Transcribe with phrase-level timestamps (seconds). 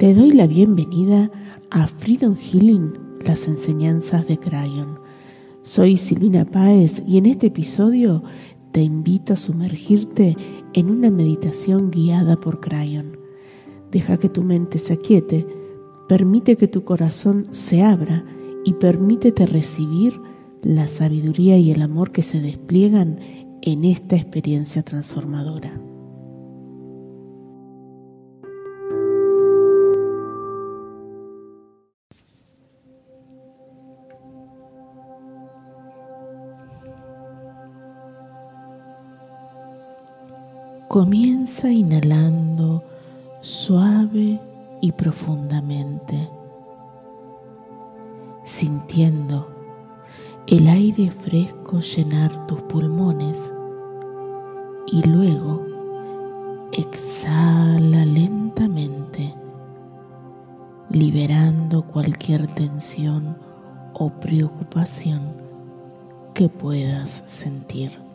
[0.00, 1.30] Te doy la bienvenida
[1.70, 4.98] a Freedom Healing, las enseñanzas de Crayon.
[5.60, 8.22] Soy Silvina Páez y en este episodio
[8.72, 10.38] te invito a sumergirte
[10.72, 13.18] en una meditación guiada por Crayon.
[13.90, 15.46] Deja que tu mente se aquiete,
[16.08, 18.24] permite que tu corazón se abra
[18.64, 20.18] y permítete recibir
[20.62, 23.20] la sabiduría y el amor que se despliegan
[23.60, 25.89] en esta experiencia transformadora.
[40.90, 42.82] Comienza inhalando
[43.42, 44.40] suave
[44.80, 46.28] y profundamente,
[48.42, 49.46] sintiendo
[50.48, 53.38] el aire fresco llenar tus pulmones
[54.88, 55.64] y luego
[56.72, 59.32] exhala lentamente,
[60.88, 63.38] liberando cualquier tensión
[63.94, 65.20] o preocupación
[66.34, 68.09] que puedas sentir.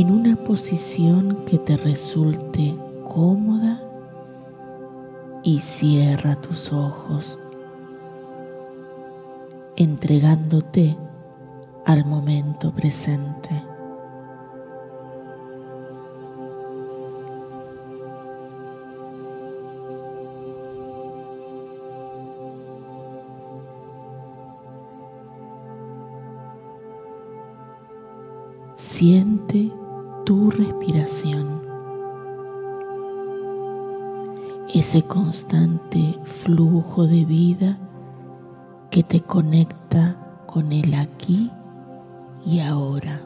[0.00, 2.74] En una posición que te resulte
[3.06, 3.82] cómoda
[5.42, 7.38] y cierra tus ojos,
[9.76, 10.96] entregándote
[11.84, 13.62] al momento presente.
[28.76, 29.79] Siente
[30.30, 31.60] tu respiración,
[34.72, 37.76] ese constante flujo de vida
[38.92, 41.50] que te conecta con el aquí
[42.46, 43.20] y ahora.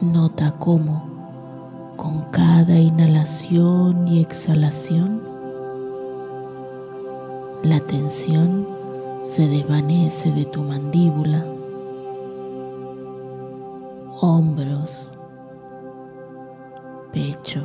[0.00, 5.23] Nota cómo con cada inhalación y exhalación
[7.64, 8.68] la tensión
[9.22, 11.46] se desvanece de tu mandíbula,
[14.20, 15.08] hombros,
[17.10, 17.62] pecho,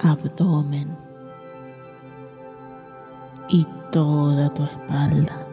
[0.00, 0.94] abdomen
[3.48, 5.43] y toda tu espalda.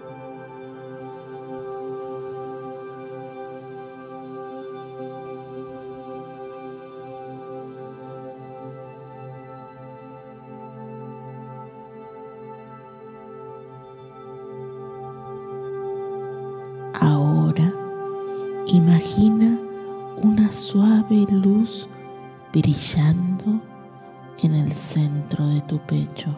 [24.44, 26.36] En el centro de tu pecho.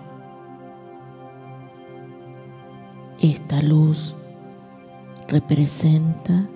[3.21, 4.15] Esta luz
[5.27, 6.47] representa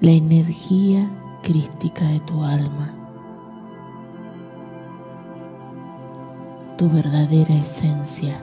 [0.00, 1.10] la energía
[1.42, 2.94] crística de tu alma,
[6.76, 8.42] tu verdadera esencia,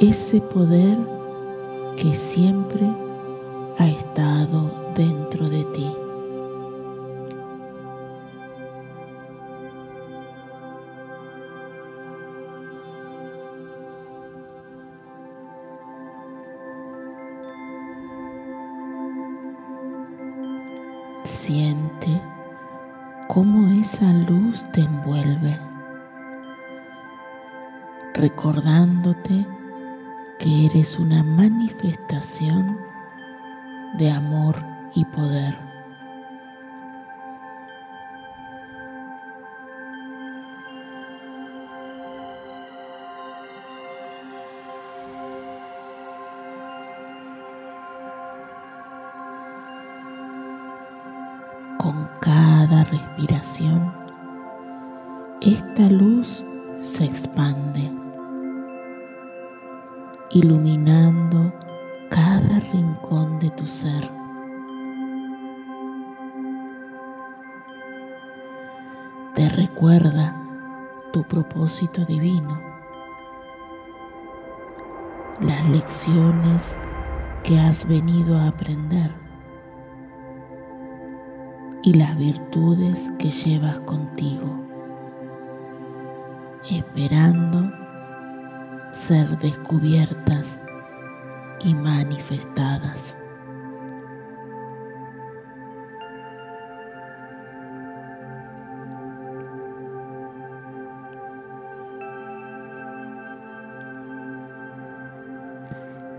[0.00, 0.98] ese poder
[1.96, 2.86] que siempre
[3.78, 6.01] ha estado dentro de ti.
[23.28, 25.58] Cómo esa luz te envuelve,
[28.12, 29.46] recordándote
[30.38, 32.78] que eres una manifestación
[33.96, 34.56] de amor
[34.94, 35.71] y poder.
[51.92, 53.92] Con cada respiración,
[55.42, 56.42] esta luz
[56.80, 57.92] se expande,
[60.30, 61.52] iluminando
[62.08, 64.10] cada rincón de tu ser.
[69.34, 70.34] Te recuerda
[71.12, 72.58] tu propósito divino,
[75.40, 76.74] las lecciones
[77.42, 79.21] que has venido a aprender
[81.84, 84.60] y las virtudes que llevas contigo,
[86.70, 87.72] esperando
[88.92, 90.60] ser descubiertas
[91.64, 93.16] y manifestadas.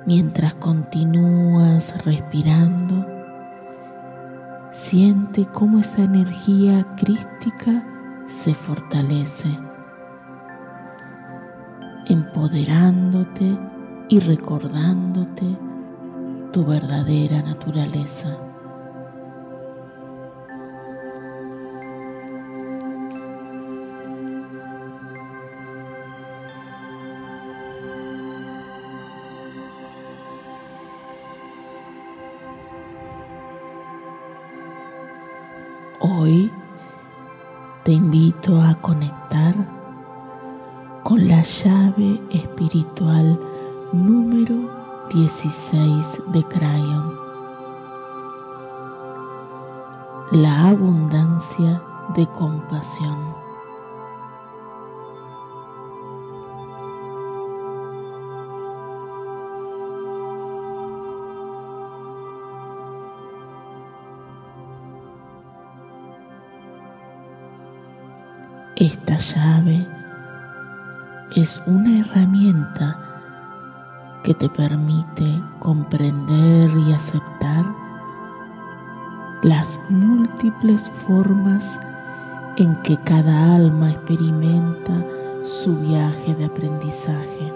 [0.06, 3.13] Mientras continúas respirando,
[4.94, 7.84] siente cómo esa energía crística
[8.28, 9.50] se fortalece,
[12.06, 13.58] empoderándote
[14.10, 15.58] y recordándote
[16.52, 18.38] tu verdadera naturaleza.
[36.06, 36.52] Hoy
[37.86, 39.56] te invito a conectar
[41.02, 43.40] con la llave espiritual
[43.94, 44.70] número
[45.14, 47.18] 16 de Crayon.
[50.34, 51.82] La abundancia
[52.18, 53.43] de compasión.
[68.76, 69.88] Esta llave
[71.36, 72.98] es una herramienta
[74.24, 77.66] que te permite comprender y aceptar
[79.44, 81.80] las múltiples formas
[82.58, 85.06] en que cada alma experimenta
[85.44, 87.54] su viaje de aprendizaje.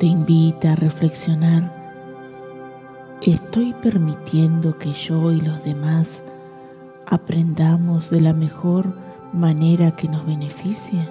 [0.00, 1.77] Te invita a reflexionar
[3.28, 6.22] ¿Estoy permitiendo que yo y los demás
[7.04, 8.86] aprendamos de la mejor
[9.34, 11.06] manera que nos beneficie?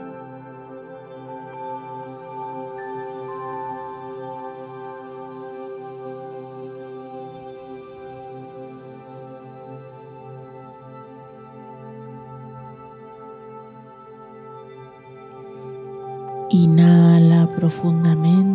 [16.50, 18.47] Inhala profundamente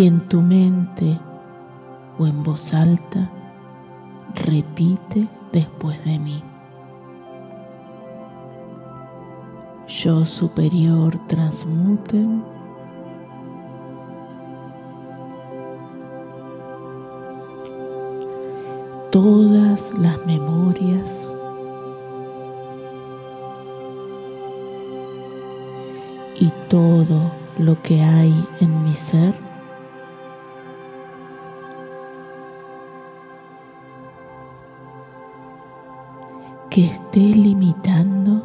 [0.00, 1.20] Y en tu mente
[2.18, 3.30] o en voz alta,
[4.46, 6.42] repite después de mí.
[9.86, 12.42] Yo superior transmuten.
[19.12, 21.30] Todas las memorias.
[26.36, 29.49] Y todo lo que hay en mi ser
[36.70, 38.42] que esté limitando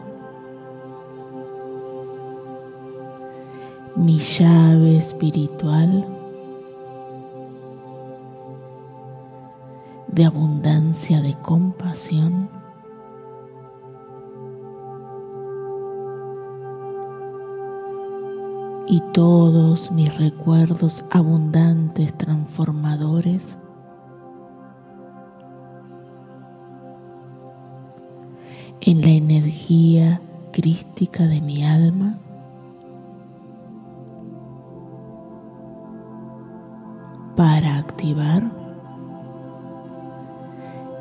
[3.96, 6.04] mi llave espiritual
[10.08, 12.50] de abundancia de compasión.
[18.88, 23.58] Y todos mis recuerdos abundantes transformadores
[28.82, 32.18] en la energía crística de mi alma
[37.36, 38.44] para activar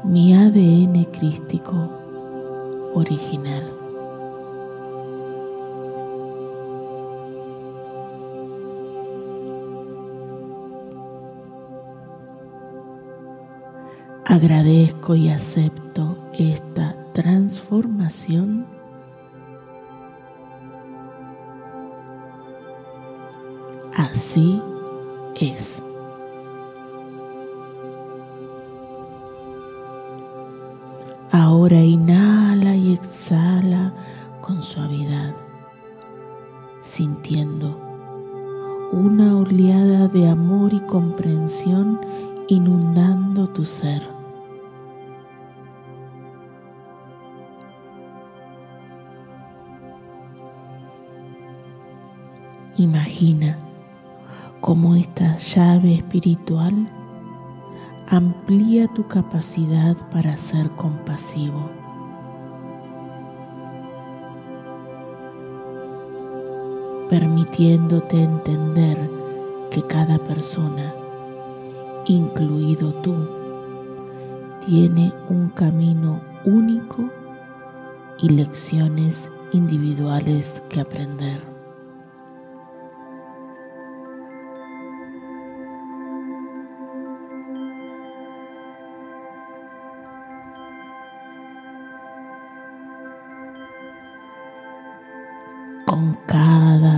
[0.05, 1.89] mi ADN crístico
[2.95, 3.71] original.
[14.27, 15.84] Agradezco y acepto
[17.25, 18.67] transformación
[23.97, 24.61] Así
[25.41, 25.83] es.
[31.31, 33.95] Ahora inhala y exhala
[34.43, 35.35] con suavidad,
[36.83, 37.81] sintiendo
[38.93, 42.01] una oleada de amor y comprensión
[42.49, 44.14] inundando tu ser.
[52.77, 53.59] Imagina
[54.61, 56.87] cómo esta llave espiritual
[58.09, 61.71] amplía tu capacidad para ser compasivo.
[67.11, 68.99] permitiéndote entender
[69.71, 70.93] que cada persona
[72.07, 73.15] incluido tú,
[74.67, 77.11] tiene un camino único
[78.19, 81.54] y lecciones individuales que aprender.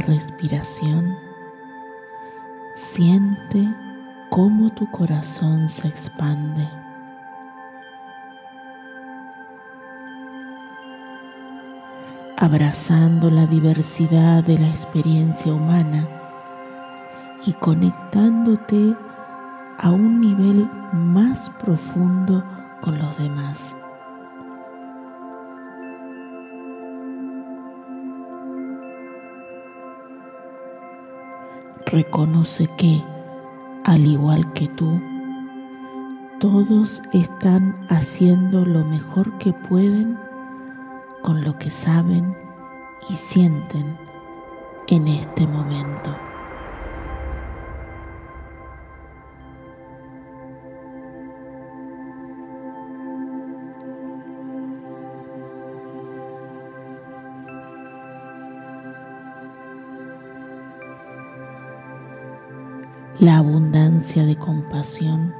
[0.06, 1.16] Respiración,
[2.75, 3.68] siente
[4.30, 6.68] cómo tu corazón se expande.
[12.38, 16.06] abrazando la diversidad de la experiencia humana
[17.46, 18.94] y conectándote
[19.78, 22.44] a un nivel más profundo
[22.82, 23.76] con los demás.
[31.97, 33.03] Reconoce que,
[33.87, 35.00] al igual que tú,
[36.38, 40.19] todos están haciendo lo mejor que pueden
[41.23, 42.37] con lo que saben
[43.09, 43.97] y sienten
[44.88, 46.15] en este momento.
[63.18, 65.32] La abundancia de compasión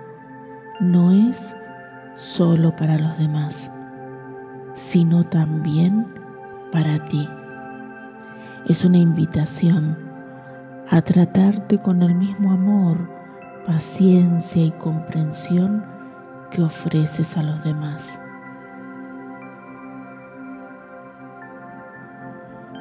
[0.81, 1.55] no es
[2.17, 3.71] solo para los demás,
[4.73, 6.07] sino también
[6.73, 7.29] para ti.
[8.67, 9.99] Es una invitación
[10.91, 13.11] a tratarte con el mismo amor,
[13.67, 15.85] paciencia y comprensión
[16.51, 18.19] que ofreces a los demás.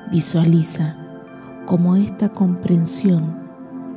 [0.10, 0.96] Visualiza
[1.66, 3.45] cómo esta comprensión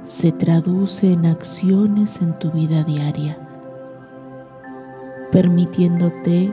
[0.08, 3.38] se traduce en acciones en tu vida diaria,
[5.30, 6.50] permitiéndote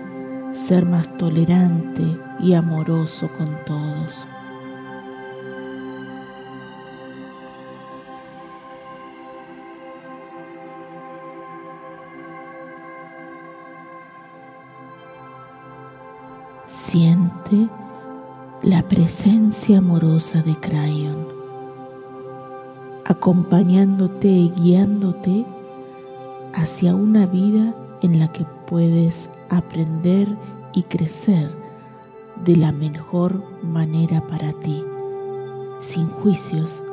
[0.52, 2.04] ser más tolerante
[2.42, 4.28] y amoroso con todos.
[16.66, 17.70] Siente
[18.64, 21.35] la presencia amorosa de Crayon
[23.06, 25.46] acompañándote y guiándote
[26.54, 30.28] hacia una vida en la que puedes aprender
[30.74, 31.52] y crecer
[32.44, 34.84] de la mejor manera para ti,
[35.80, 36.84] sin juicios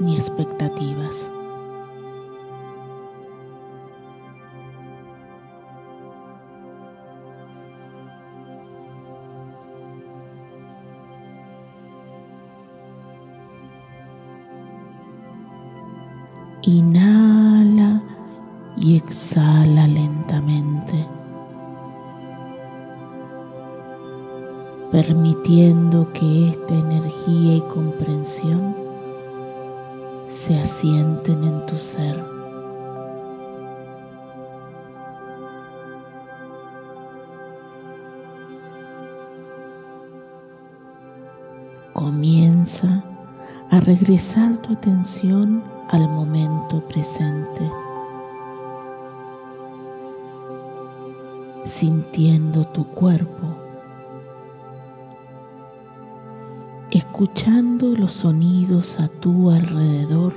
[0.00, 1.30] ni expectativas.
[16.62, 18.02] Inhala
[18.76, 21.06] y exhala lentamente,
[24.92, 28.76] permitiendo que esta energía y comprensión
[30.28, 32.22] se asienten en tu ser.
[41.94, 43.02] Comienza
[43.70, 47.68] a regresar tu atención al momento presente,
[51.64, 53.56] sintiendo tu cuerpo,
[56.92, 60.32] escuchando los sonidos a tu alrededor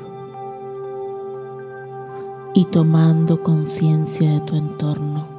[2.55, 5.32] y tomando conciencia de tu entorno.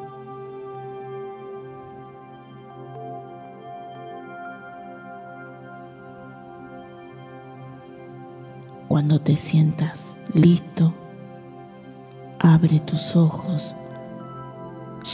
[8.94, 10.94] Cuando te sientas listo,
[12.38, 13.74] abre tus ojos,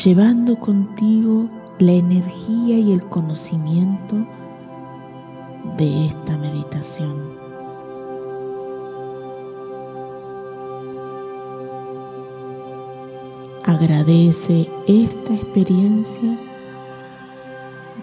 [0.04, 4.16] llevando contigo la energía y el conocimiento
[5.78, 7.38] de esta meditación.
[13.64, 16.38] Agradece esta experiencia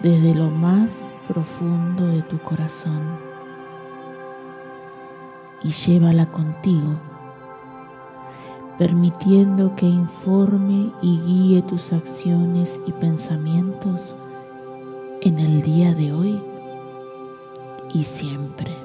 [0.02, 0.90] desde lo más
[1.28, 3.27] profundo de tu corazón
[5.62, 6.98] y llévala contigo,
[8.78, 14.16] permitiendo que informe y guíe tus acciones y pensamientos
[15.22, 16.42] en el día de hoy
[17.92, 18.76] y siempre.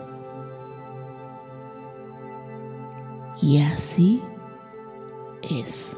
[3.42, 4.22] Y así
[5.42, 5.98] es.